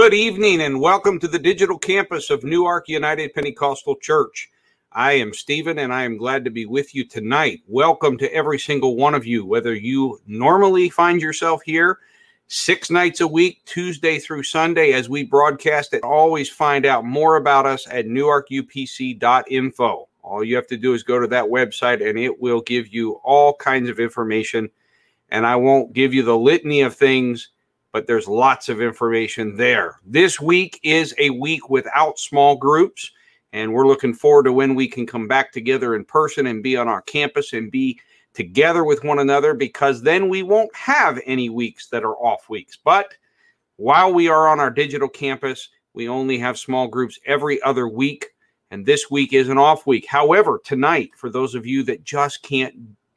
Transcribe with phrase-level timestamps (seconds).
[0.00, 4.48] Good evening and welcome to the digital campus of Newark United Pentecostal Church.
[4.90, 7.60] I am Stephen and I am glad to be with you tonight.
[7.68, 11.98] Welcome to every single one of you, whether you normally find yourself here
[12.48, 16.02] six nights a week, Tuesday through Sunday, as we broadcast it.
[16.02, 20.08] Always find out more about us at newarkupc.info.
[20.22, 23.20] All you have to do is go to that website and it will give you
[23.22, 24.70] all kinds of information.
[25.28, 27.50] And I won't give you the litany of things
[27.92, 30.00] but there's lots of information there.
[30.04, 33.10] This week is a week without small groups,
[33.52, 36.76] and we're looking forward to when we can come back together in person and be
[36.76, 37.98] on our campus and be
[38.32, 42.78] together with one another because then we won't have any weeks that are off weeks.
[42.82, 43.12] But
[43.76, 48.26] while we are on our digital campus, we only have small groups every other week,
[48.70, 50.06] and this week is an off week.
[50.06, 52.74] However, tonight, for those of you that just can't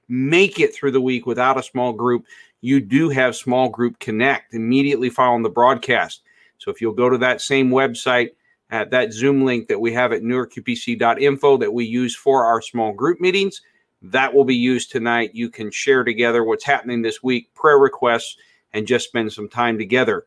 [0.09, 2.25] make it through the week without a small group,
[2.63, 6.21] you do have Small Group Connect immediately following the broadcast.
[6.59, 8.29] So if you'll go to that same website,
[8.69, 12.93] at that Zoom link that we have at newarkupc.info that we use for our small
[12.93, 13.61] group meetings,
[14.01, 15.31] that will be used tonight.
[15.33, 18.37] You can share together what's happening this week, prayer requests,
[18.71, 20.25] and just spend some time together.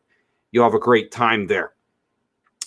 [0.51, 1.73] You'll have a great time there.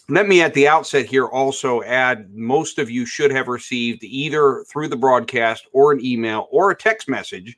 [0.09, 4.65] Let me at the outset here also add most of you should have received either
[4.69, 7.57] through the broadcast or an email or a text message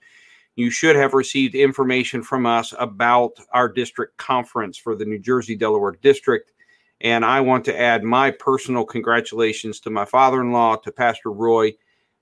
[0.57, 5.57] you should have received information from us about our district conference for the New Jersey
[5.57, 6.53] Delaware district.
[7.01, 11.33] And I want to add my personal congratulations to my father in law, to Pastor
[11.33, 11.73] Roy,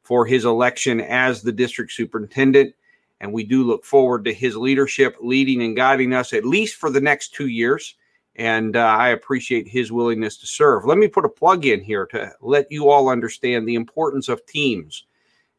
[0.03, 2.75] for his election as the district superintendent.
[3.21, 6.89] And we do look forward to his leadership, leading and guiding us at least for
[6.89, 7.97] the next two years.
[8.37, 10.87] And uh, I appreciate his willingness to serve.
[10.87, 14.47] Let me put a plug in here to let you all understand the importance of
[14.47, 15.05] teams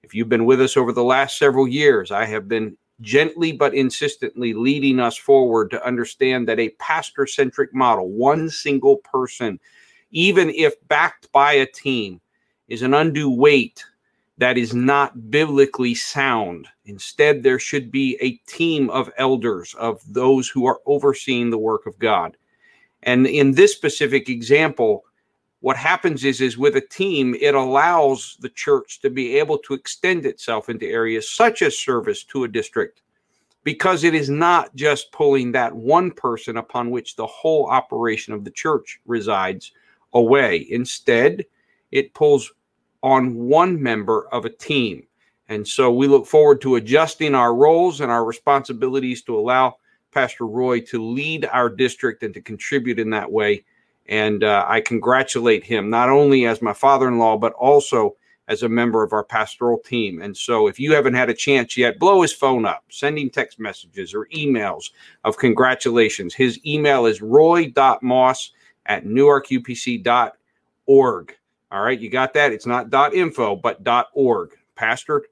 [0.03, 3.73] if you've been with us over the last several years, I have been gently but
[3.73, 9.59] insistently leading us forward to understand that a pastor centric model, one single person,
[10.11, 12.19] even if backed by a team,
[12.67, 13.83] is an undue weight
[14.37, 16.67] that is not biblically sound.
[16.85, 21.85] Instead, there should be a team of elders, of those who are overseeing the work
[21.85, 22.35] of God.
[23.03, 25.05] And in this specific example,
[25.61, 29.73] what happens is is with a team it allows the church to be able to
[29.73, 33.01] extend itself into areas such as service to a district
[33.63, 38.43] because it is not just pulling that one person upon which the whole operation of
[38.43, 39.71] the church resides
[40.13, 40.67] away.
[40.69, 41.45] Instead
[41.91, 42.51] it pulls
[43.03, 45.03] on one member of a team.
[45.49, 49.75] And so we look forward to adjusting our roles and our responsibilities to allow
[50.11, 53.63] pastor roy to lead our district and to contribute in that way
[54.11, 58.17] and uh, I congratulate him not only as my father in law, but also
[58.49, 60.21] as a member of our pastoral team.
[60.21, 63.57] And so if you haven't had a chance yet, blow his phone up, sending text
[63.57, 64.91] messages or emails
[65.23, 66.33] of congratulations.
[66.33, 68.51] His email is roy.moss
[68.87, 71.37] at newarkupc.org.
[71.71, 72.51] All right, you got that?
[72.51, 74.57] It's not .info, but dot .org.
[74.75, 75.23] Pastor,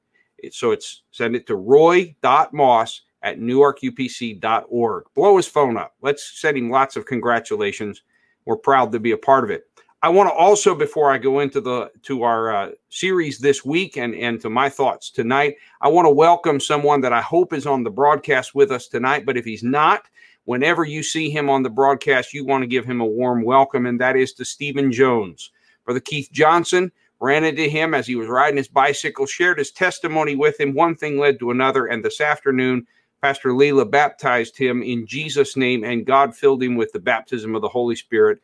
[0.51, 5.03] so it's send it to roy.moss at newarkupc.org.
[5.13, 5.95] Blow his phone up.
[6.01, 8.03] Let's send him lots of congratulations
[8.49, 9.65] we're proud to be a part of it.
[10.01, 13.95] I want to also, before I go into the to our uh, series this week
[13.95, 17.67] and and to my thoughts tonight, I want to welcome someone that I hope is
[17.67, 19.23] on the broadcast with us tonight.
[19.23, 20.05] But if he's not,
[20.45, 23.85] whenever you see him on the broadcast, you want to give him a warm welcome,
[23.85, 25.51] and that is to Stephen Jones.
[25.85, 30.35] Brother Keith Johnson ran into him as he was riding his bicycle, shared his testimony
[30.35, 30.73] with him.
[30.73, 32.87] One thing led to another, and this afternoon
[33.21, 37.61] Pastor Leila baptized him in Jesus' name, and God filled him with the baptism of
[37.61, 38.39] the Holy Spirit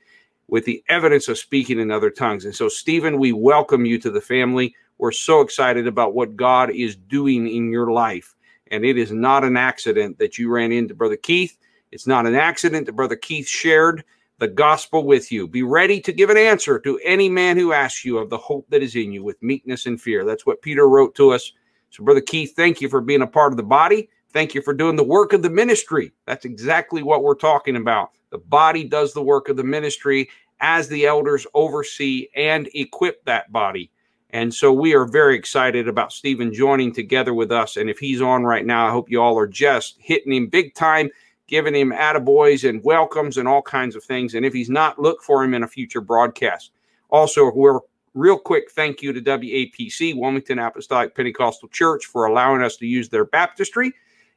[0.47, 2.45] with the evidence of speaking in other tongues.
[2.45, 4.75] And so, Stephen, we welcome you to the family.
[4.97, 8.35] We're so excited about what God is doing in your life.
[8.71, 11.57] And it is not an accident that you ran into Brother Keith.
[11.91, 14.03] It's not an accident that Brother Keith shared
[14.39, 15.47] the gospel with you.
[15.47, 18.67] Be ready to give an answer to any man who asks you of the hope
[18.69, 20.25] that is in you with meekness and fear.
[20.25, 21.53] That's what Peter wrote to us.
[21.91, 24.09] So, Brother Keith, thank you for being a part of the body.
[24.35, 26.11] Thank you for doing the work of the ministry.
[26.25, 28.11] That's exactly what we're talking about.
[28.31, 30.29] The body does the work of the ministry
[30.59, 33.91] as the elders oversee and equip that body.
[34.31, 37.77] And so we are very excited about Stephen joining together with us.
[37.77, 40.75] And if he's on right now, I hope you all are just hitting him big
[40.75, 41.11] time,
[41.47, 44.33] giving him attaboys and welcomes and all kinds of things.
[44.33, 46.71] And if he's not, look for him in a future broadcast.
[47.09, 47.79] Also, we're
[48.13, 53.07] real quick thank you to WAPC, Wilmington Apostolic Pentecostal Church, for allowing us to use
[53.07, 53.93] their baptistry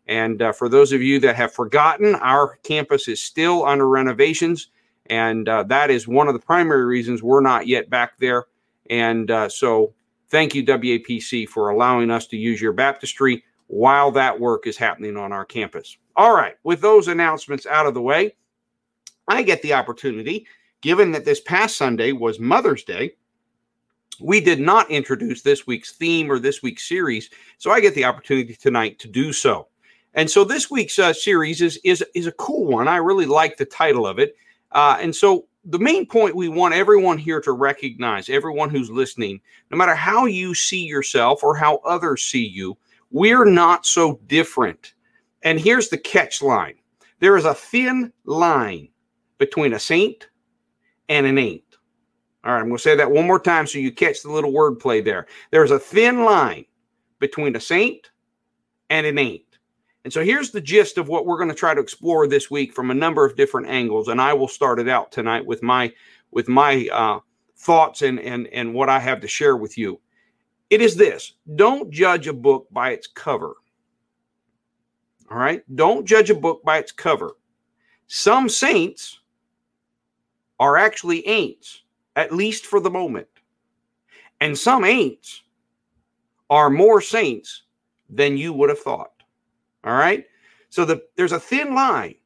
[0.08, 4.70] and uh, for those of you that have forgotten, our campus is still under renovations.
[5.06, 8.46] And uh, that is one of the primary reasons we're not yet back there.
[8.88, 9.92] And uh, so
[10.30, 15.16] thank you, WAPC, for allowing us to use your baptistry while that work is happening
[15.16, 15.98] on our campus.
[16.16, 18.34] All right, with those announcements out of the way,
[19.28, 20.46] I get the opportunity,
[20.80, 23.12] given that this past Sunday was Mother's Day,
[24.20, 27.28] we did not introduce this week's theme or this week's series,
[27.58, 29.68] so I get the opportunity tonight to do so.
[30.14, 32.88] And so this week's uh, series is is is a cool one.
[32.88, 34.36] I really like the title of it.
[34.72, 39.40] Uh, and so the main point we want everyone here to recognize, everyone who's listening,
[39.70, 42.76] no matter how you see yourself or how others see you,
[43.10, 44.94] we're not so different.
[45.42, 46.74] And here's the catch line
[47.20, 48.88] there is a thin line
[49.38, 50.28] between a saint
[51.08, 51.62] and an ain't.
[52.44, 54.52] All right, I'm going to say that one more time so you catch the little
[54.52, 55.26] wordplay there.
[55.50, 56.64] There's a thin line
[57.18, 58.10] between a saint
[58.90, 59.47] and an ain't.
[60.08, 62.72] And so here's the gist of what we're going to try to explore this week
[62.72, 64.08] from a number of different angles.
[64.08, 65.92] And I will start it out tonight with my
[66.30, 67.18] with my uh,
[67.58, 70.00] thoughts and and and what I have to share with you.
[70.70, 73.56] It is this: don't judge a book by its cover.
[75.30, 77.32] All right, don't judge a book by its cover.
[78.06, 79.20] Some saints
[80.58, 81.80] are actually ain'ts,
[82.16, 83.28] at least for the moment,
[84.40, 85.40] and some ain'ts
[86.48, 87.64] are more saints
[88.08, 89.12] than you would have thought.
[89.88, 90.26] All right.
[90.68, 92.16] So the, there's a thin line,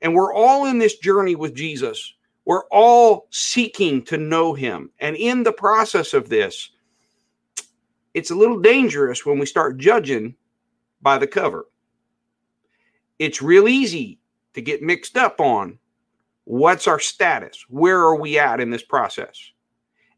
[0.00, 2.14] and we're all in this journey with Jesus.
[2.44, 4.88] We're all seeking to know him.
[5.00, 6.70] And in the process of this,
[8.14, 10.36] it's a little dangerous when we start judging
[11.00, 11.66] by the cover.
[13.18, 14.20] It's real easy
[14.54, 15.80] to get mixed up on
[16.44, 17.64] what's our status?
[17.68, 19.50] Where are we at in this process?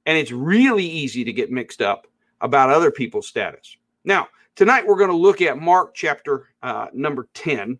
[0.04, 2.06] And it's really easy to get mixed up
[2.42, 3.74] about other people's status.
[4.04, 7.76] Now, Tonight, we're going to look at Mark chapter uh, number 10.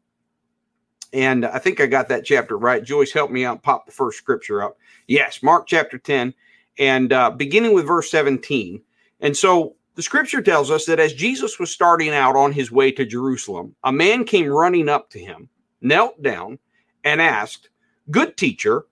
[1.13, 2.83] And I think I got that chapter right.
[2.83, 3.63] Joyce, help me out.
[3.63, 4.77] Pop the first scripture up.
[5.07, 6.35] Yes, Mark chapter 10,
[6.81, 8.83] and uh, beginning with verse 17.
[9.21, 12.91] And so the scripture tells us that as Jesus was starting out on his way
[12.91, 15.49] to Jerusalem, a man came running up to him,
[15.81, 16.59] knelt down,
[17.05, 17.69] and asked,
[18.11, 18.87] Good teacher,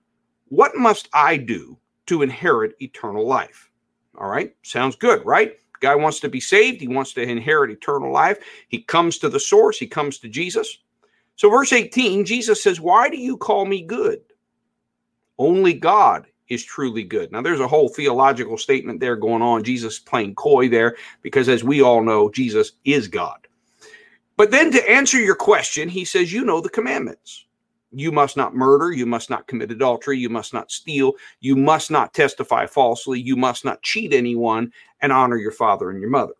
[0.50, 1.76] what must I do
[2.06, 3.68] to inherit eternal life?
[4.16, 5.56] All right, sounds good, right?
[5.82, 6.80] Guy wants to be saved.
[6.80, 8.38] He wants to inherit eternal life.
[8.68, 9.78] He comes to the source.
[9.78, 10.78] He comes to Jesus.
[11.36, 14.20] So, verse 18, Jesus says, Why do you call me good?
[15.38, 17.32] Only God is truly good.
[17.32, 19.64] Now, there's a whole theological statement there going on.
[19.64, 23.46] Jesus playing coy there because, as we all know, Jesus is God.
[24.36, 27.46] But then to answer your question, he says, You know the commandments.
[27.94, 28.90] You must not murder.
[28.90, 30.18] You must not commit adultery.
[30.18, 31.12] You must not steal.
[31.40, 33.20] You must not testify falsely.
[33.20, 36.34] You must not cheat anyone and honor your father and your mother.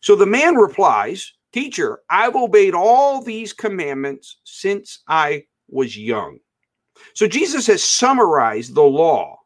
[0.00, 6.38] So the man replies, Teacher, I've obeyed all these commandments since I was young.
[7.14, 9.36] So Jesus has summarized the law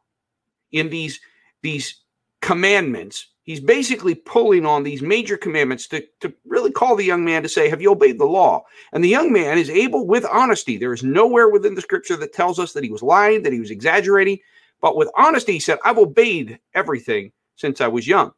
[0.71, 1.19] in these,
[1.63, 2.01] these
[2.41, 7.41] commandments he's basically pulling on these major commandments to, to really call the young man
[7.43, 8.63] to say, Have you obeyed the law?
[8.91, 12.33] And the young man is able, with honesty, there is nowhere within the scripture that
[12.33, 14.39] tells us that he was lying, that he was exaggerating,
[14.81, 18.31] but with honesty, he said, I've obeyed everything since I was young.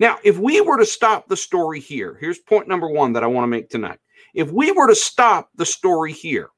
[0.00, 3.28] Now, if we were to stop the story here, here's point number one that I
[3.28, 3.98] want to make tonight.
[4.34, 6.48] If we were to stop the story here,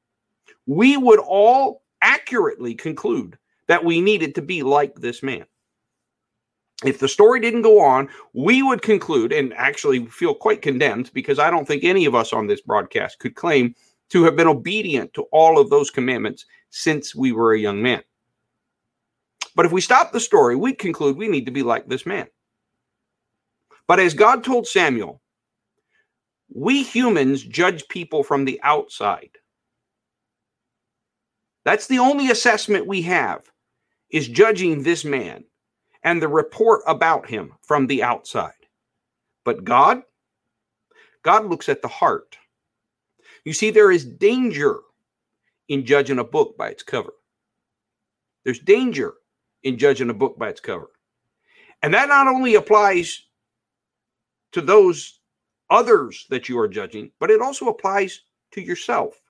[0.66, 5.44] we would all accurately conclude that we needed to be like this man
[6.84, 11.38] if the story didn't go on, we would conclude and actually feel quite condemned because
[11.38, 13.74] I don't think any of us on this broadcast could claim
[14.10, 18.02] to have been obedient to all of those commandments since we were a young man.
[19.58, 22.28] But if we stop the story, we'd conclude we need to be like this man.
[23.88, 25.20] But as God told Samuel,
[26.54, 29.30] we humans judge people from the outside.
[31.64, 33.50] That's the only assessment we have
[34.12, 35.42] is judging this man
[36.04, 38.52] and the report about him from the outside.
[39.44, 40.02] But God,
[41.24, 42.38] God looks at the heart.
[43.44, 44.78] You see, there is danger
[45.66, 47.12] in judging a book by its cover.
[48.44, 49.14] There's danger
[49.62, 50.90] in judging a book by its cover.
[51.82, 53.22] And that not only applies
[54.52, 55.20] to those
[55.70, 58.22] others that you are judging, but it also applies
[58.52, 59.20] to yourself.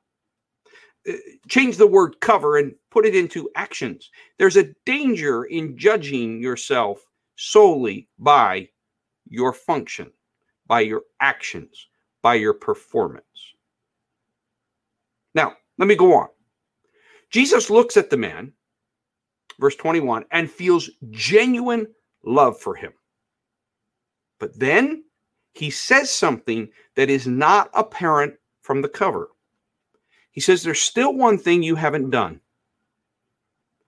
[1.08, 1.12] Uh,
[1.48, 4.10] change the word cover and put it into actions.
[4.38, 7.04] There's a danger in judging yourself
[7.36, 8.68] solely by
[9.28, 10.10] your function,
[10.66, 11.88] by your actions,
[12.22, 13.24] by your performance.
[15.34, 16.28] Now, let me go on.
[17.30, 18.52] Jesus looks at the man,
[19.58, 21.86] verse 21, and feels genuine
[22.24, 22.92] love for him.
[24.38, 25.04] But then
[25.52, 29.30] he says something that is not apparent from the cover.
[30.30, 32.40] He says, There's still one thing you haven't done.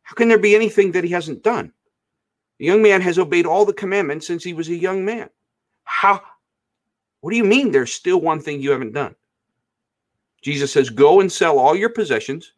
[0.02, 1.72] How can there be anything that he hasn't done?
[2.58, 5.30] The young man has obeyed all the commandments since he was a young man.
[5.84, 6.20] How?
[7.20, 9.14] What do you mean there's still one thing you haven't done?
[10.42, 12.52] Jesus says, Go and sell all your possessions,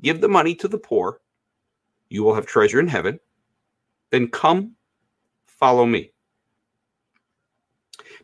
[0.00, 1.20] give the money to the poor,
[2.10, 3.18] you will have treasure in heaven.
[4.10, 4.72] Then come,
[5.46, 6.12] follow me.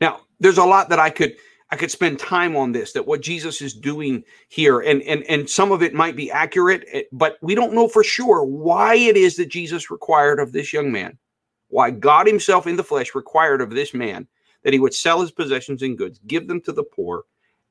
[0.01, 1.37] Now, there's a lot that I could
[1.71, 5.49] I could spend time on this that what Jesus is doing here and and and
[5.49, 9.17] some of it might be accurate eh, but we don't know for sure why it
[9.17, 11.19] is that Jesus required of this young man
[11.69, 14.29] why God himself in the flesh required of this man
[14.63, 17.25] that he would sell his possessions and goods give them to the poor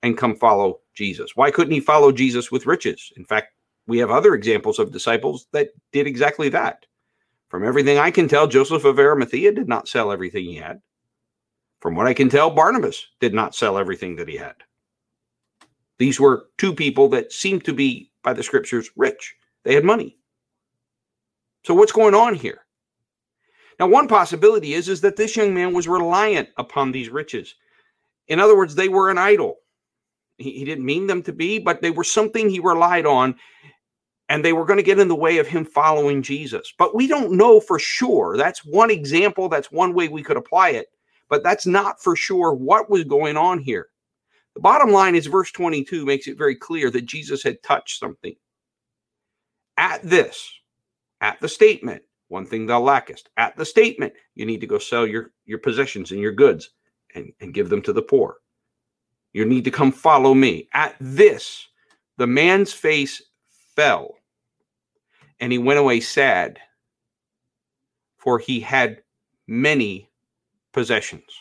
[0.04, 3.54] and come follow Jesus why couldn't he follow Jesus with riches in fact
[3.88, 6.86] we have other examples of disciples that did exactly that
[7.50, 10.82] from everything I can tell Joseph of Arimathea did not sell everything he had
[11.86, 14.56] from what I can tell, Barnabas did not sell everything that he had.
[16.00, 19.36] These were two people that seemed to be, by the scriptures, rich.
[19.64, 20.18] They had money.
[21.64, 22.66] So what's going on here?
[23.80, 27.54] Now, one possibility is, is that this young man was reliant upon these riches.
[28.30, 29.58] In other words, they were an idol.
[30.40, 33.36] He, he didn't mean them to be, but they were something he relied on,
[34.30, 36.74] and they were going to get in the way of him following Jesus.
[36.78, 38.38] But we don't know for sure.
[38.38, 39.50] That's one example.
[39.50, 40.88] That's one way we could apply it
[41.30, 43.90] but that's not for sure what was going on here.
[44.54, 48.36] The bottom line is verse 22 makes it very clear that Jesus had touched something.
[49.78, 50.50] At this,
[51.20, 55.06] at the statement, one thing thou lackest, at the statement, you need to go sell
[55.06, 56.70] your, your possessions and your goods
[57.14, 58.38] and, and give them to the poor.
[59.34, 60.70] You need to come follow me.
[60.74, 61.68] At this,
[62.18, 63.22] the man's face
[63.76, 64.16] fell
[65.40, 66.60] and he went away sad,
[68.18, 69.02] for he had
[69.48, 70.10] many
[70.74, 71.32] possessions.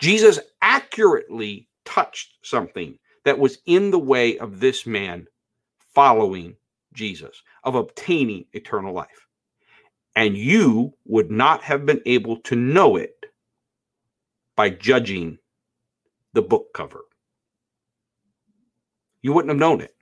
[0.00, 5.26] Jesus accurately touched something that was in the way of this man
[5.94, 6.56] following
[6.92, 9.26] Jesus, of obtaining eternal life.
[10.16, 13.14] And you would not have been able to know it
[14.56, 15.38] by judging
[16.32, 17.02] the book cover.
[19.22, 19.94] You wouldn't have known it.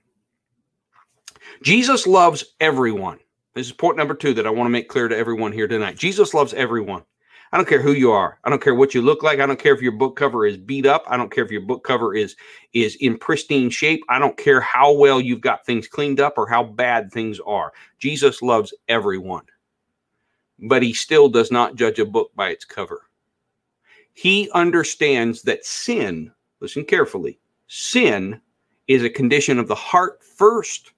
[1.63, 3.19] Jesus loves everyone.
[3.53, 5.97] This is point number two that I want to make clear to everyone here tonight.
[5.97, 7.03] Jesus loves everyone.
[7.51, 8.39] I don't care who you are.
[8.43, 9.39] I don't care what you look like.
[9.39, 11.03] I don't care if your book cover is beat up.
[11.07, 12.35] I don't care if your book cover is
[12.73, 14.03] is in pristine shape.
[14.09, 17.71] I don't care how well you've got things cleaned up or how bad things are.
[17.99, 19.45] Jesus loves everyone.
[20.59, 23.03] But he still does not judge a book by its cover.
[24.13, 28.41] He understands that sin, listen carefully, sin
[28.87, 30.93] is a condition of the heart first.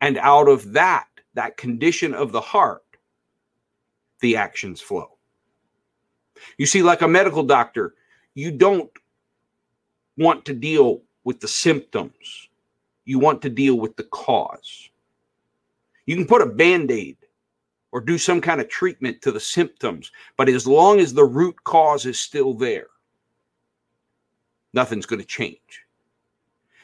[0.00, 2.84] And out of that, that condition of the heart,
[4.20, 5.16] the actions flow.
[6.58, 7.94] You see, like a medical doctor,
[8.34, 8.90] you don't
[10.16, 12.48] want to deal with the symptoms,
[13.04, 14.88] you want to deal with the cause.
[16.06, 17.16] You can put a band aid
[17.92, 21.62] or do some kind of treatment to the symptoms, but as long as the root
[21.64, 22.86] cause is still there,
[24.72, 25.84] nothing's going to change.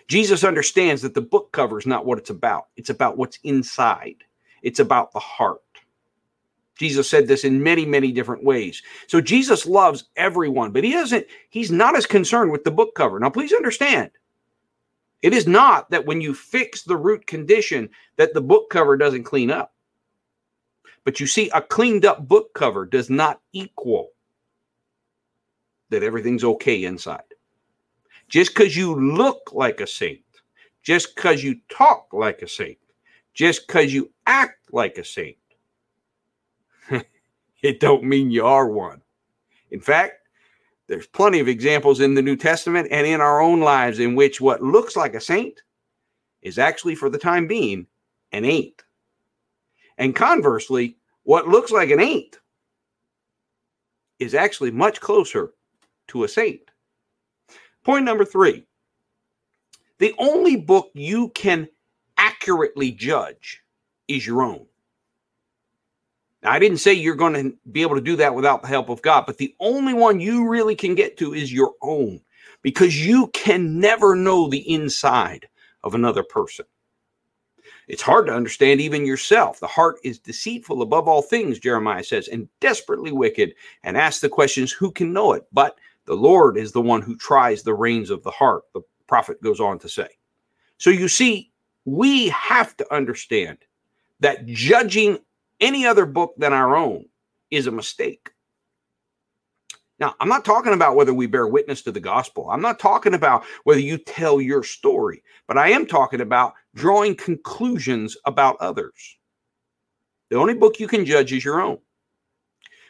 [0.09, 2.69] Jesus understands that the book cover is not what it's about.
[2.77, 4.17] It's about what's inside.
[4.63, 5.61] It's about the heart.
[6.79, 8.83] Jesus said this in many, many different ways.
[9.09, 13.19] So Jesus loves everyone, but he doesn't, he's not as concerned with the book cover.
[13.19, 14.11] Now, please understand,
[15.23, 19.25] it is not that when you fix the root condition that the book cover doesn't
[19.25, 19.73] clean up.
[21.05, 24.11] But you see, a cleaned up book cover does not equal
[25.91, 27.23] that everything's okay inside.
[28.29, 30.21] Just because you look like a saint,
[30.83, 32.79] just because you talk like a saint,
[33.35, 35.37] just because you act like a saint,
[37.63, 39.01] it don't mean you are one.
[39.71, 40.29] In fact,
[40.89, 44.41] there's plenty of examples in the New Testament and in our own lives in which
[44.41, 45.63] what looks like a saint
[46.43, 47.87] is actually, for the time being,
[48.33, 48.83] an ain't.
[49.99, 52.39] And conversely, what looks like an ain't
[54.19, 55.53] is actually much closer
[56.09, 56.71] to a saint.
[57.87, 58.65] Point number three
[60.01, 61.69] the only book you can
[62.17, 63.63] accurately judge
[64.09, 64.67] is your own.
[66.43, 68.89] Now, I didn't say you're going to be able to do that without the help
[68.89, 72.21] of God, but the only one you really can get to is your own
[72.61, 75.47] because you can never know the inside
[75.85, 76.65] of another person.
[77.87, 79.61] It's hard to understand even yourself.
[79.61, 84.29] The heart is deceitful above all things, Jeremiah says, and desperately wicked, and ask the
[84.29, 85.45] questions, who can know it?
[85.53, 89.43] But the Lord is the one who tries the reins of the heart, the prophet
[89.43, 90.09] goes on to say.
[90.79, 91.53] So you see,
[91.85, 93.59] we have to understand
[94.21, 95.19] that judging
[95.61, 97.07] any other book than our own
[97.51, 98.31] is a mistake.
[99.99, 102.51] Now, I'm not talking about whether we bear witness to the gospel.
[102.51, 107.15] I'm not talking about whether you tell your story, but I am talking about drawing
[107.15, 109.17] conclusions about others.
[110.29, 111.79] The only book you can judge is your own.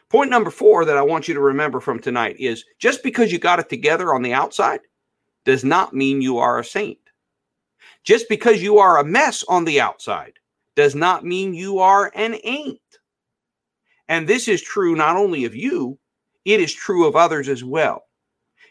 [0.08, 3.38] Point number four that I want you to remember from tonight is just because you
[3.38, 4.80] got it together on the outside
[5.44, 6.98] does not mean you are a saint.
[8.04, 10.34] Just because you are a mess on the outside
[10.76, 12.80] does not mean you are an ain't.
[14.08, 15.98] And this is true not only of you,
[16.44, 18.04] it is true of others as well.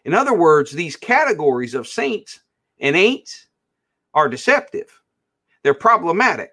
[0.06, 2.40] In other words, these categories of saints
[2.80, 3.48] and ain'ts
[4.14, 5.02] are deceptive.
[5.64, 6.52] They're problematic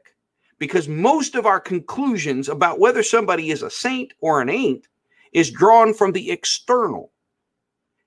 [0.63, 4.87] because most of our conclusions about whether somebody is a saint or an ain't
[5.33, 7.11] is drawn from the external.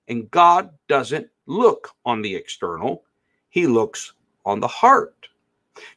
[0.08, 3.04] And God doesn't look on the external,
[3.50, 4.14] He looks
[4.46, 5.28] on the heart.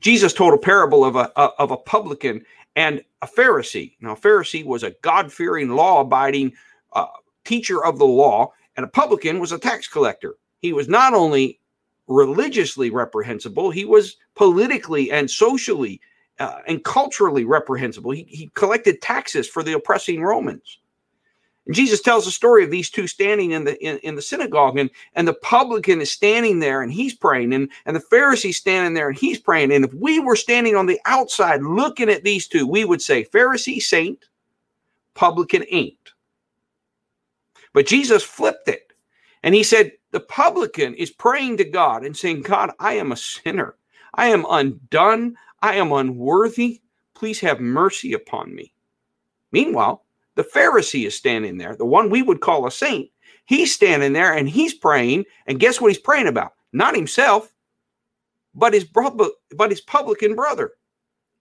[0.02, 2.44] Jesus told a parable of a, of a publican
[2.76, 3.96] and a Pharisee.
[4.02, 6.52] Now, a Pharisee was a God fearing, law abiding
[6.92, 7.06] uh,
[7.46, 10.36] teacher of the law, and a publican was a tax collector.
[10.60, 11.62] He was not only
[12.08, 16.02] religiously reprehensible, he was politically and socially
[16.40, 18.12] uh, and culturally reprehensible.
[18.12, 20.80] He, he collected taxes for the oppressing Romans.
[21.66, 24.78] And Jesus tells the story of these two standing in the in, in, the synagogue,
[24.80, 28.96] and, and the publican is standing there and he's praying, and, and the Pharisee standing
[28.96, 29.72] there and he's praying.
[29.72, 33.24] And if we were standing on the outside looking at these two, we would say,
[33.24, 34.26] Pharisee saint,
[35.14, 35.96] publican ain't.
[37.74, 38.94] But Jesus flipped it.
[39.44, 43.18] And he said, The publican is praying to God and saying, God, I am a
[43.18, 43.76] sinner.
[44.14, 45.36] I am undone.
[45.62, 46.82] I am unworthy.
[47.14, 48.74] Please have mercy upon me.
[49.52, 50.04] Meanwhile,
[50.36, 53.10] the Pharisee is standing there, the one we would call a saint.
[53.46, 55.26] He's standing there and he's praying.
[55.48, 56.54] And guess what he's praying about?
[56.72, 57.52] Not himself,
[58.54, 59.26] but his brother,
[59.56, 60.74] but his publican brother.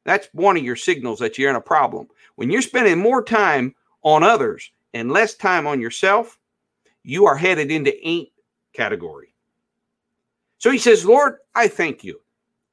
[0.05, 2.09] That's one of your signals that you're in a problem.
[2.37, 6.39] When you're spending more time on others and less time on yourself,
[7.03, 8.31] you are headed into ain't
[8.73, 9.35] category.
[10.59, 12.21] So he says, Lord, I thank you.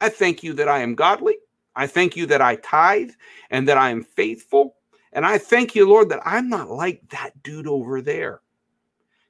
[0.01, 1.37] I thank you that I am godly.
[1.75, 3.11] I thank you that I tithe
[3.49, 4.75] and that I am faithful
[5.15, 8.41] and I thank you, Lord, that I'm not like that dude over there.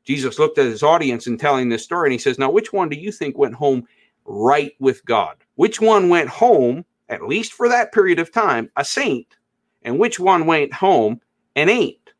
[0.03, 2.89] Jesus looked at his audience and telling this story, and he says, Now, which one
[2.89, 3.87] do you think went home
[4.25, 5.35] right with God?
[5.55, 9.37] Which one went home, at least for that period of time, a saint?
[9.83, 11.21] And which one went home
[11.55, 12.13] and ain't?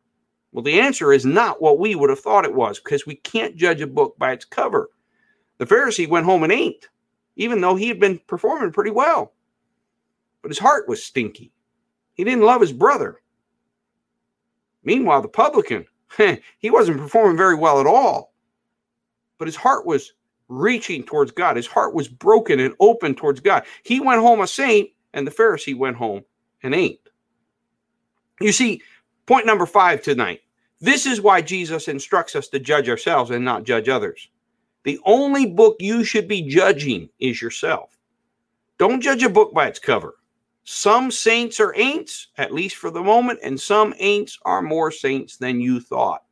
[0.51, 3.55] Well, the answer is not what we would have thought it was because we can't
[3.55, 4.91] judge a book by its cover.
[5.57, 6.87] The Pharisee went home and ain't,
[7.35, 9.33] even though he had been performing pretty well.
[10.41, 11.51] But his heart was stinky.
[12.13, 13.21] He didn't love his brother.
[14.83, 15.85] Meanwhile, the publican,
[16.59, 18.33] he wasn't performing very well at all,
[19.37, 20.13] but his heart was
[20.47, 21.55] reaching towards God.
[21.57, 23.63] His heart was broken and open towards God.
[23.83, 26.23] He went home a saint, and the Pharisee went home
[26.63, 26.99] an ain't.
[28.39, 28.81] You see,
[29.25, 30.41] point number five tonight.
[30.81, 34.29] This is why Jesus instructs us to judge ourselves and not judge others.
[34.85, 37.97] The only book you should be judging is yourself.
[38.77, 40.13] Don't judge a book by its cover.
[40.63, 45.37] Some saints are ain'ts, at least for the moment, and some ain'ts are more saints
[45.37, 46.23] than you thought.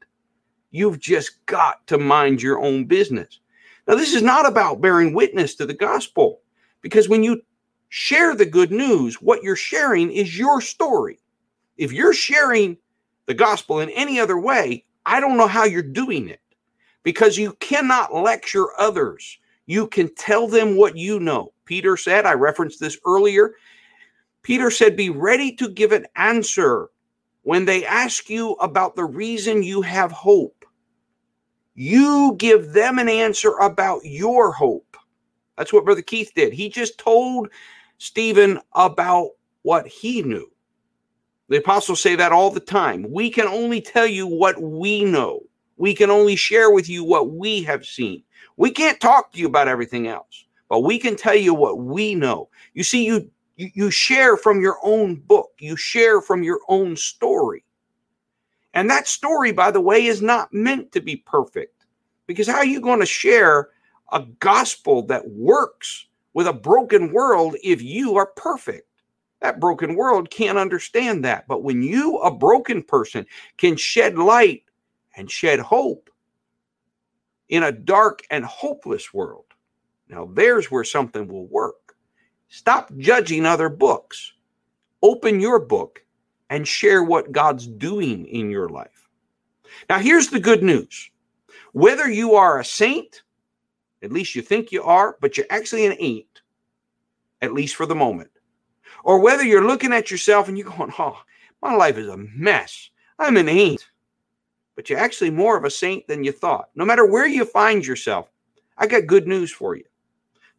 [0.70, 3.40] You've just got to mind your own business.
[3.88, 6.42] Now, this is not about bearing witness to the gospel,
[6.82, 7.42] because when you
[7.90, 11.18] share the good news, what you're sharing is your story.
[11.78, 12.78] If you're sharing
[13.26, 16.40] the gospel in any other way, I don't know how you're doing it
[17.04, 19.38] because you cannot lecture others.
[19.66, 21.54] You can tell them what you know.
[21.66, 23.56] Peter said, I referenced this earlier,
[24.42, 26.90] Peter said, Be ready to give an answer
[27.44, 30.66] when they ask you about the reason you have hope.
[31.76, 34.98] You give them an answer about your hope.
[35.58, 36.54] That's what Brother Keith did.
[36.54, 37.50] He just told
[37.98, 39.30] Stephen about
[39.62, 40.50] what he knew.
[41.50, 43.06] The apostles say that all the time.
[43.10, 45.42] We can only tell you what we know.
[45.78, 48.24] We can only share with you what we have seen.
[48.58, 52.16] We can't talk to you about everything else, but we can tell you what we
[52.16, 52.50] know.
[52.74, 57.64] You see, you you, share from your own book, you share from your own story.
[58.74, 61.86] And that story, by the way, is not meant to be perfect.
[62.26, 63.70] Because how are you going to share
[64.12, 68.88] a gospel that works with a broken world if you are perfect?
[69.42, 71.48] That broken world can't understand that.
[71.48, 73.26] But when you, a broken person,
[73.58, 74.64] can shed light
[75.16, 76.10] and shed hope
[77.50, 79.46] in a dark and hopeless world,
[80.10, 81.96] now there's where something will work.
[82.50, 84.34] Stop judging other books.
[85.02, 86.04] Open your book
[86.50, 89.10] and share what God's doing in your life.
[89.90, 91.10] Now, here's the good news
[91.72, 93.24] whether you are a saint,
[94.04, 96.42] at least you think you are, but you're actually an ain't,
[97.42, 98.30] at least for the moment,
[99.04, 101.20] or whether you're looking at yourself and you're going, oh,
[101.62, 102.92] my life is a mess.
[103.18, 103.88] I'm an ain't,
[104.76, 106.70] but you're actually more of a saint than you thought.
[106.76, 108.30] No matter where you find yourself,
[108.78, 109.84] I got good news for you.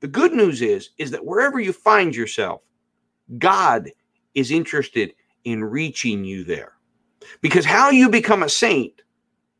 [0.00, 2.62] The good news is is that wherever you find yourself,
[3.38, 3.90] God
[4.35, 6.72] is interested in reaching you there.
[7.40, 9.03] Because how you become a saint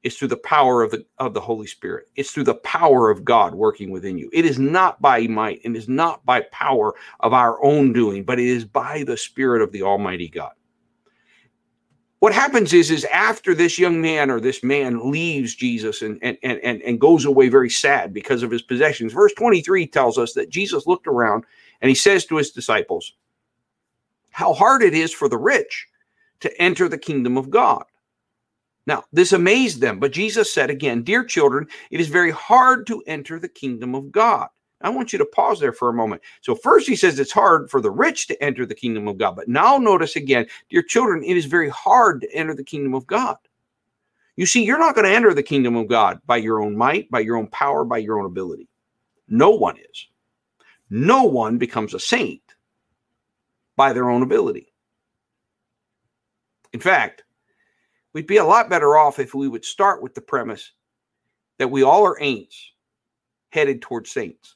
[0.03, 2.09] is through the power of the of the Holy Spirit.
[2.15, 4.29] It's through the power of God working within you.
[4.33, 8.39] It is not by might and is not by power of our own doing, but
[8.39, 10.53] it is by the Spirit of the Almighty God.
[12.25, 16.39] What happens is, is after this young man or this man leaves Jesus and, and,
[16.43, 20.49] and, and goes away very sad because of his possessions, verse 23 tells us that
[20.49, 21.45] Jesus looked around
[21.83, 23.13] and he says to his disciples,
[24.31, 25.87] How hard it is for the rich
[26.41, 27.85] to enter the kingdom of God.
[28.87, 33.03] Now, this amazed them, but Jesus said again, Dear children, it is very hard to
[33.07, 34.49] enter the kingdom of God.
[34.85, 36.23] I want you to pause there for a moment.
[36.43, 39.35] So, first, he says it's hard for the rich to enter the kingdom of God.
[39.37, 43.07] But now, notice again, dear children, it is very hard to enter the kingdom of
[43.07, 43.37] God.
[44.37, 47.11] You see, you're not going to enter the kingdom of God by your own might,
[47.11, 48.69] by your own power, by your own ability.
[49.29, 50.09] No one is.
[50.91, 52.43] No one becomes a saint
[53.77, 54.73] by their own ability.
[56.73, 57.25] In fact,
[58.13, 60.73] we'd be a lot better off if we would start with the premise
[61.59, 62.73] that we all are ain'ts
[63.51, 64.54] headed towards saints.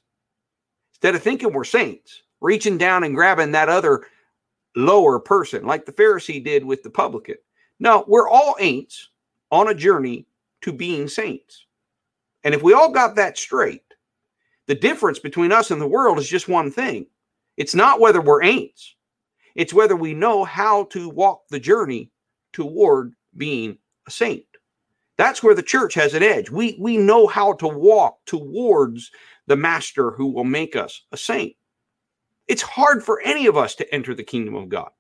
[1.00, 4.06] Instead of thinking we're saints, reaching down and grabbing that other
[4.74, 7.37] lower person like the Pharisee did with the publican.
[7.78, 9.08] No, we're all ain'ts
[9.50, 10.26] on a journey
[10.62, 11.66] to being saints.
[12.42, 13.82] And if we all got that straight,
[14.66, 17.06] the difference between us and the world is just one thing.
[17.56, 18.94] It's not whether we're ain'ts,
[19.54, 22.11] it's whether we know how to walk the journey
[22.52, 24.44] toward being a saint.
[25.16, 26.50] That's where the church has an edge.
[26.50, 29.11] We we know how to walk towards
[29.48, 31.56] the master who will make us a saint.
[32.46, 34.90] It's hard for any of us to enter the kingdom of God.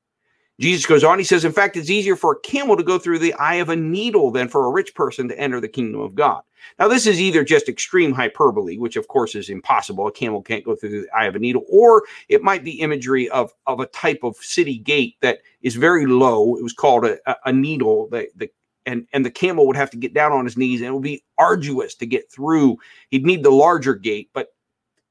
[0.60, 3.20] Jesus goes on, he says, in fact, it's easier for a camel to go through
[3.20, 6.16] the eye of a needle than for a rich person to enter the kingdom of
[6.16, 6.42] God.
[6.80, 10.08] Now, this is either just extreme hyperbole, which of course is impossible.
[10.08, 13.28] A camel can't go through the eye of a needle, or it might be imagery
[13.30, 16.56] of, of a type of city gate that is very low.
[16.56, 18.50] It was called a, a needle that the
[18.88, 21.02] and, and the camel would have to get down on his knees and it would
[21.02, 22.78] be arduous to get through.
[23.10, 24.54] He'd need the larger gate, but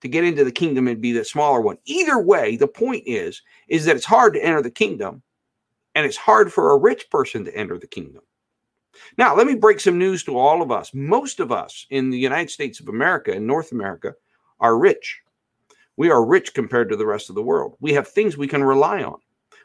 [0.01, 1.77] to get into the kingdom, it'd be the smaller one.
[1.85, 5.21] Either way, the point is, is that it's hard to enter the kingdom
[5.93, 8.23] and it's hard for a rich person to enter the kingdom.
[9.15, 10.91] Now, let me break some news to all of us.
[10.95, 14.15] Most of us in the United States of America and North America
[14.59, 15.21] are rich.
[15.97, 17.77] We are rich compared to the rest of the world.
[17.79, 19.19] We have things we can rely on.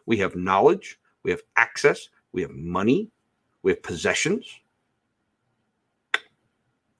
[0.04, 3.10] We have knowledge, we have access, we have money,
[3.70, 4.46] have possessions.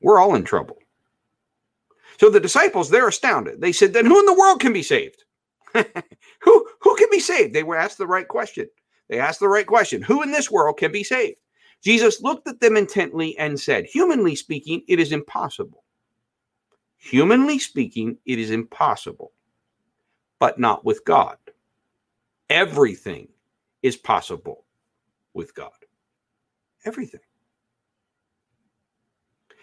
[0.01, 0.79] We're all in trouble.
[2.18, 3.61] So the disciples, they're astounded.
[3.61, 5.25] They said, Then who in the world can be saved?
[5.75, 7.55] who, who can be saved?
[7.55, 8.68] They were asked the right question.
[9.09, 11.38] They asked the right question Who in this world can be saved?
[11.83, 15.83] Jesus looked at them intently and said, Humanly speaking, it is impossible.
[16.98, 19.33] Humanly speaking, it is impossible,
[20.38, 21.37] but not with God.
[22.48, 23.29] Everything
[23.83, 24.64] is possible
[25.35, 25.72] with God.
[26.84, 27.20] Everything.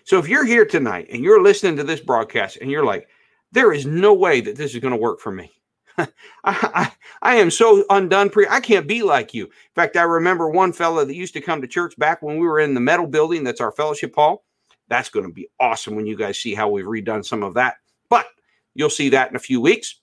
[0.03, 3.07] So if you're here tonight and you're listening to this broadcast and you're like,
[3.51, 5.51] there is no way that this is going to work for me.
[5.97, 6.07] I,
[6.43, 8.29] I, I, am so undone.
[8.29, 9.45] Pre, I can't be like you.
[9.45, 12.47] In fact, I remember one fellow that used to come to church back when we
[12.47, 13.43] were in the metal building.
[13.43, 14.45] That's our fellowship hall.
[14.87, 17.75] That's going to be awesome when you guys see how we've redone some of that.
[18.09, 18.25] But
[18.73, 19.99] you'll see that in a few weeks.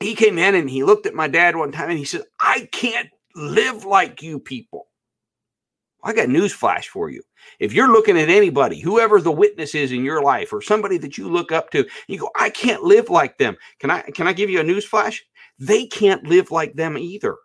[0.00, 2.68] He came in and he looked at my dad one time and he said, I
[2.70, 4.86] can't live like you people.
[6.02, 7.22] I got news flash for you.
[7.58, 11.18] If you're looking at anybody, whoever the witness is in your life, or somebody that
[11.18, 13.56] you look up to, you go, I can't live like them.
[13.78, 15.24] Can I can I give you a news flash?
[15.58, 17.36] They can't live like them either.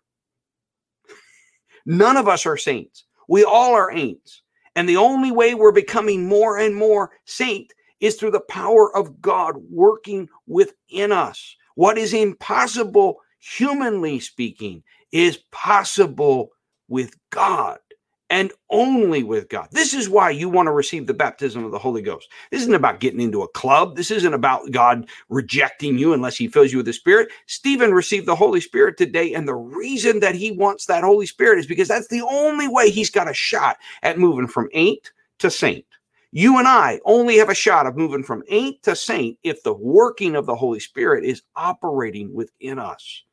[1.85, 3.05] None of us are saints.
[3.27, 4.41] We all are ain'ts.
[4.75, 9.21] And the only way we're becoming more and more saint is through the power of
[9.21, 11.55] God working within us.
[11.75, 16.51] What is impossible, humanly speaking, is possible
[16.87, 17.79] with God
[18.29, 19.67] and only with God.
[19.71, 22.27] This is why you want to receive the baptism of the Holy Ghost.
[22.51, 23.95] This isn't about getting into a club.
[23.95, 27.29] This isn't about God rejecting you unless he fills you with the Spirit.
[27.45, 29.33] Stephen received the Holy Spirit today.
[29.33, 32.89] And the reason that he wants that Holy Spirit is because that's the only way
[32.89, 35.85] he's got a shot at moving from ain't to saint.
[36.31, 39.73] You and I only have a shot of moving from ain't to saint if the
[39.73, 43.23] working of the Holy Spirit is operating within us.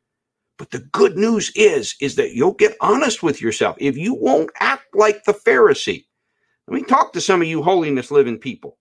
[0.59, 3.77] But the good news is, is that you'll get honest with yourself.
[3.81, 6.05] If you won't act like the Pharisee,
[6.69, 8.79] let me talk to some of you holiness living people.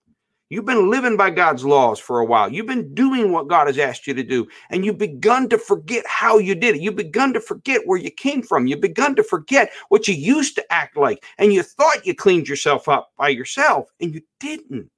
[0.52, 2.52] You've been living by God's laws for a while.
[2.52, 6.04] You've been doing what God has asked you to do, and you've begun to forget
[6.06, 6.82] how you did it.
[6.82, 8.68] You've begun to forget where you came from.
[8.68, 12.50] You've begun to forget what you used to act like, and you thought you cleaned
[12.50, 14.92] yourself up by yourself, and you didn't.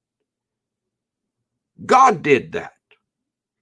[1.86, 2.72] God did that.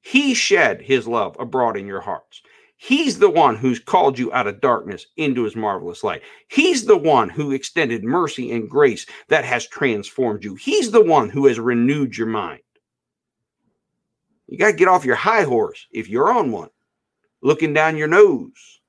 [0.01, 2.40] He shed his love abroad in your hearts.
[2.85, 6.23] He's the one who's called you out of darkness into his marvelous light.
[6.49, 10.57] He's the one who extended mercy and grace that has transformed you.
[10.57, 12.59] He's the one who has renewed your mind.
[14.49, 16.71] You got to get off your high horse if you're on one,
[17.40, 18.81] looking down your nose.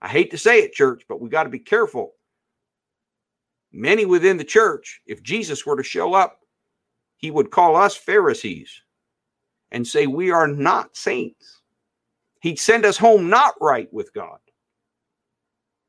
[0.00, 2.12] I hate to say it, church, but we got to be careful.
[3.72, 6.38] Many within the church, if Jesus were to show up,
[7.16, 8.80] he would call us Pharisees
[9.72, 11.61] and say we are not saints.
[12.42, 14.38] He'd send us home not right with God.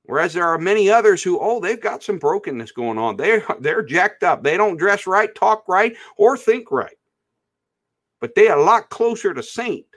[0.03, 3.17] Whereas there are many others who, oh, they've got some brokenness going on.
[3.17, 4.43] They're, they're jacked up.
[4.43, 6.95] They don't dress right, talk right, or think right.
[8.21, 9.87] But they are a lot closer to saint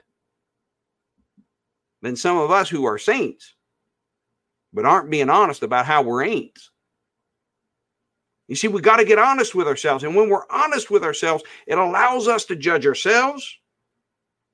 [2.01, 3.53] than some of us who are saints,
[4.73, 6.71] but aren't being honest about how we're ain'ts.
[8.47, 10.03] You see, we got to get honest with ourselves.
[10.03, 13.59] And when we're honest with ourselves, it allows us to judge ourselves,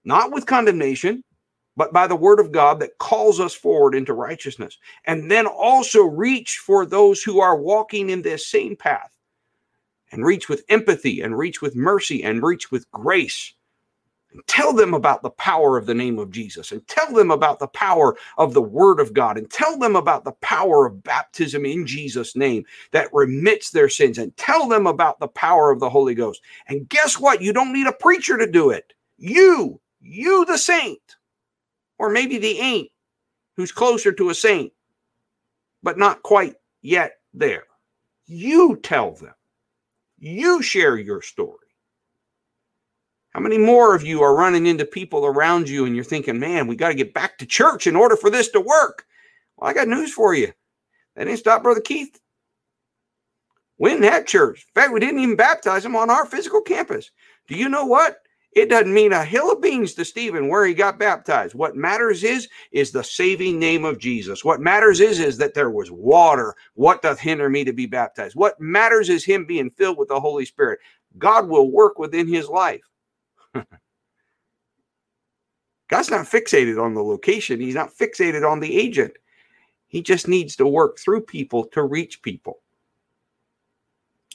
[0.03, 1.23] not with condemnation,
[1.75, 4.77] but by the word of God that calls us forward into righteousness.
[5.05, 9.11] And then also reach for those who are walking in this same path
[10.11, 13.53] and reach with empathy and reach with mercy and reach with grace.
[14.31, 17.59] And tell them about the power of the name of Jesus and tell them about
[17.59, 21.65] the power of the word of God and tell them about the power of baptism
[21.65, 25.89] in Jesus' name that remits their sins and tell them about the power of the
[25.89, 26.41] Holy Ghost.
[26.67, 27.41] And guess what?
[27.41, 28.93] You don't need a preacher to do it.
[29.17, 31.17] You, you, the saint,
[31.97, 32.89] or maybe the ain't
[33.55, 34.71] who's closer to a saint,
[35.81, 37.65] but not quite yet there.
[38.25, 39.33] You tell them.
[40.17, 41.57] You share your story.
[43.31, 46.67] How many more of you are running into people around you and you're thinking, man,
[46.67, 49.05] we got to get back to church in order for this to work?
[49.57, 50.53] Well, I got news for you.
[51.15, 52.19] That didn't stop Brother Keith.
[53.79, 54.65] We didn't have church.
[54.67, 57.11] In fact, we didn't even baptize him on our physical campus.
[57.47, 58.17] Do you know what?
[58.55, 61.55] It doesn't mean a hill of beans to Stephen where he got baptized.
[61.55, 64.45] What matters is is the saving name of Jesus.
[64.45, 66.55] What matters is is that there was water.
[66.75, 68.35] What doth hinder me to be baptized?
[68.35, 70.79] What matters is him being filled with the Holy Spirit.
[71.17, 72.83] God will work within his life.
[75.89, 77.59] God's not fixated on the location.
[77.59, 79.13] He's not fixated on the agent.
[79.87, 82.59] He just needs to work through people to reach people.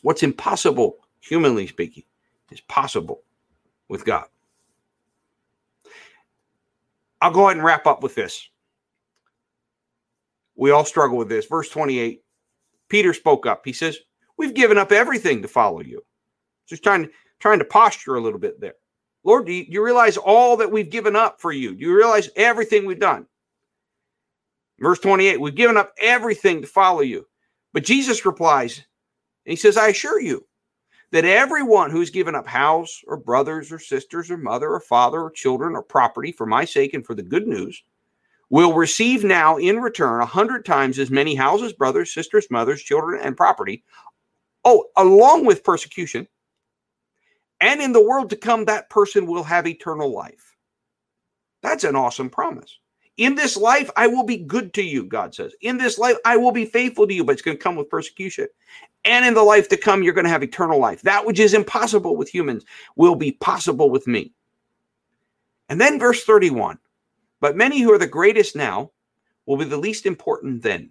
[0.03, 2.05] What's impossible, humanly speaking,
[2.51, 3.23] is possible
[3.89, 4.27] with God.
[7.21, 8.49] I'll go ahead and wrap up with this.
[10.57, 11.47] We all struggle with this.
[11.47, 12.23] Verse 28
[12.89, 13.63] Peter spoke up.
[13.65, 13.99] He says,
[14.37, 16.03] We've given up everything to follow you.
[16.67, 17.09] Just trying,
[17.41, 18.75] trying to posture a little bit there.
[19.25, 21.75] Lord, do you, do you realize all that we've given up for you?
[21.75, 23.27] Do you realize everything we've done?
[24.81, 27.27] Verse 28 We've given up everything to follow you.
[27.73, 28.79] But Jesus replies,
[29.45, 30.47] and he says, I assure you,
[31.11, 35.31] that everyone who's given up house or brothers or sisters or mother or father or
[35.31, 37.83] children or property for my sake and for the good news
[38.51, 43.21] will receive now in return a hundred times as many houses, brothers, sisters, mothers, children,
[43.23, 43.85] and property.
[44.65, 46.27] Oh, along with persecution.
[47.61, 50.57] And in the world to come, that person will have eternal life.
[51.63, 52.79] That's an awesome promise.
[53.17, 55.53] In this life, I will be good to you, God says.
[55.61, 57.91] In this life, I will be faithful to you, but it's going to come with
[57.91, 58.47] persecution.
[59.05, 61.03] And in the life to come, you're going to have eternal life.
[61.03, 62.65] That which is impossible with humans
[62.97, 64.33] will be possible with me.
[65.69, 66.79] And then verse 31
[67.41, 68.91] But many who are the greatest now
[69.47, 70.91] will be the least important then.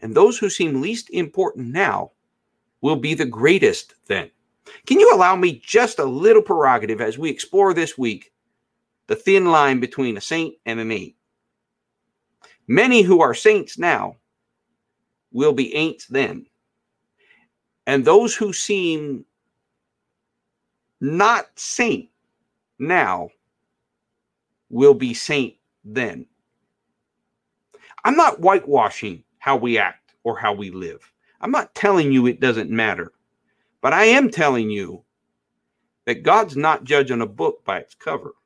[0.00, 2.12] And those who seem least important now
[2.80, 4.30] will be the greatest then.
[4.86, 8.32] Can you allow me just a little prerogative as we explore this week
[9.06, 11.14] the thin line between a saint and an ain't?
[12.66, 14.16] Many who are saints now
[15.32, 16.46] will be ain'ts then.
[17.90, 19.24] And those who seem
[21.00, 22.08] not saint
[22.78, 23.30] now
[24.68, 26.26] will be saint then.
[28.04, 31.00] I'm not whitewashing how we act or how we live.
[31.40, 33.10] I'm not telling you it doesn't matter.
[33.80, 35.02] But I am telling you
[36.06, 38.36] that God's not judging a book by its cover.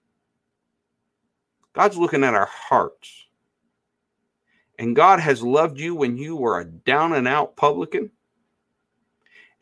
[1.75, 3.27] God's looking at our hearts.
[4.79, 8.11] And God has loved you when you were a down and out publican.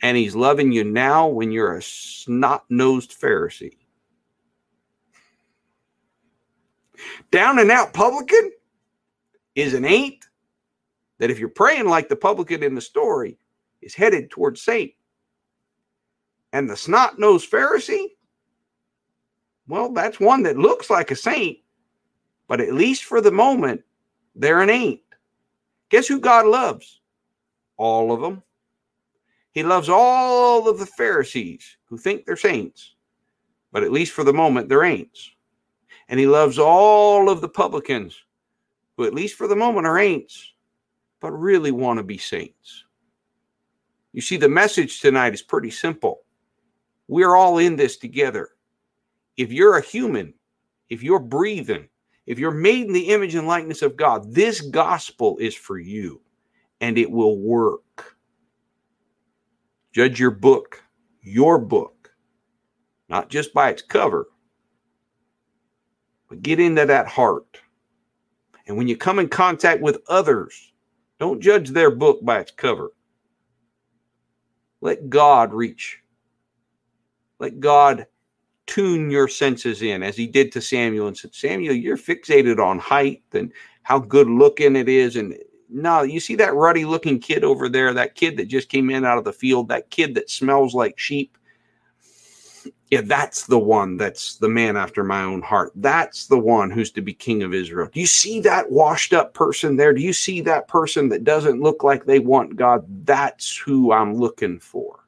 [0.02, 3.76] And he's loving you now when you're a snot nosed Pharisee.
[7.30, 8.50] Down and out publican
[9.54, 10.26] is an ain't
[11.18, 13.38] that if you're praying like the publican in the story
[13.80, 14.92] is headed towards saint.
[16.52, 18.08] And the snot nosed Pharisee,
[19.68, 21.58] well, that's one that looks like a saint,
[22.48, 23.82] but at least for the moment,
[24.34, 25.00] they're an ain't.
[25.88, 27.00] Guess who God loves?
[27.76, 28.42] All of them.
[29.52, 32.94] He loves all of the Pharisees who think they're saints,
[33.70, 35.30] but at least for the moment, they're ain'ts.
[36.08, 38.18] And he loves all of the publicans
[38.96, 40.52] who, at least for the moment, are ain'ts,
[41.20, 42.84] but really want to be saints.
[44.12, 46.22] You see, the message tonight is pretty simple.
[47.08, 48.50] We're all in this together.
[49.36, 50.34] If you're a human,
[50.88, 51.88] if you're breathing,
[52.26, 56.20] if you're made in the image and likeness of God, this gospel is for you
[56.80, 57.82] and it will work.
[59.92, 60.82] Judge your book,
[61.20, 62.12] your book,
[63.08, 64.28] not just by its cover,
[66.28, 67.58] but get into that heart.
[68.66, 70.72] And when you come in contact with others,
[71.18, 72.92] don't judge their book by its cover.
[74.80, 75.98] Let God reach.
[77.38, 78.06] Let God
[78.66, 82.78] tune your senses in as he did to Samuel and said, Samuel, you're fixated on
[82.78, 83.52] height and
[83.82, 85.16] how good looking it is.
[85.16, 85.36] And
[85.72, 89.04] no, you see that ruddy looking kid over there, that kid that just came in
[89.04, 91.36] out of the field, that kid that smells like sheep.
[92.90, 95.72] Yeah, that's the one that's the man after my own heart.
[95.76, 97.88] That's the one who's to be king of Israel.
[97.92, 99.94] Do you see that washed up person there?
[99.94, 102.84] Do you see that person that doesn't look like they want God?
[103.06, 105.02] That's who I'm looking for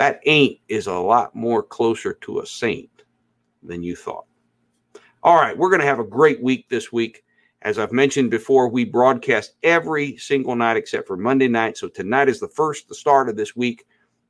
[0.00, 3.02] that ain't is a lot more closer to a saint
[3.62, 4.24] than you thought.
[5.22, 7.22] All right, we're going to have a great week this week.
[7.62, 11.76] As I've mentioned before, we broadcast every single night except for Monday night.
[11.76, 13.84] So tonight is the first, the start of this week,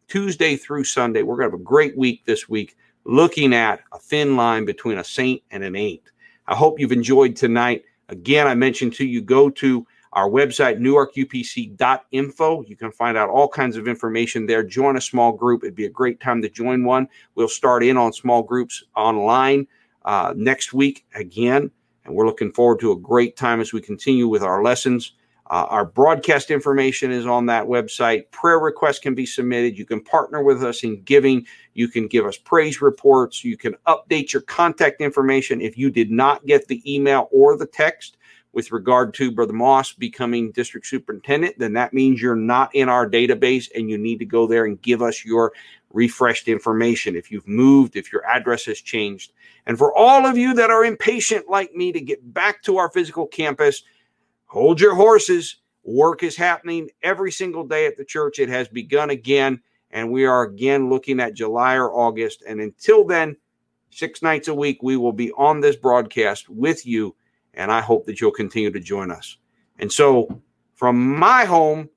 [0.08, 1.22] Tuesday through Sunday.
[1.22, 4.98] We're going to have a great week this week looking at a thin line between
[4.98, 6.10] a saint and an ain't.
[6.48, 7.84] I hope you've enjoyed tonight.
[8.08, 12.62] Again, I mentioned to you go to our website, newarkupc.info.
[12.62, 14.64] You can find out all kinds of information there.
[14.64, 15.62] Join a small group.
[15.62, 17.08] It'd be a great time to join one.
[17.36, 19.68] We'll start in on small groups online
[20.04, 21.70] uh, next week again.
[22.04, 25.12] And we're looking forward to a great time as we continue with our lessons.
[25.50, 28.30] Uh, our broadcast information is on that website.
[28.30, 29.76] Prayer requests can be submitted.
[29.76, 31.44] You can partner with us in giving.
[31.74, 33.44] You can give us praise reports.
[33.44, 35.60] You can update your contact information.
[35.60, 38.16] If you did not get the email or the text,
[38.52, 43.08] with regard to Brother Moss becoming district superintendent, then that means you're not in our
[43.08, 45.52] database and you need to go there and give us your
[45.90, 47.16] refreshed information.
[47.16, 49.32] If you've moved, if your address has changed.
[49.66, 52.90] And for all of you that are impatient like me to get back to our
[52.90, 53.82] physical campus,
[54.46, 55.56] hold your horses.
[55.82, 58.38] Work is happening every single day at the church.
[58.38, 62.42] It has begun again, and we are again looking at July or August.
[62.46, 63.36] And until then,
[63.90, 67.16] six nights a week, we will be on this broadcast with you
[67.54, 69.36] and I hope that you'll continue to join us.
[69.78, 70.40] And so,
[70.74, 71.88] from my home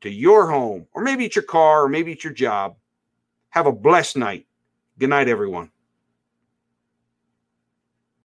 [0.00, 2.76] to your home, or maybe it's your car, or maybe it's your job,
[3.52, 4.46] have a blessed night.
[4.98, 5.70] Good night, everyone.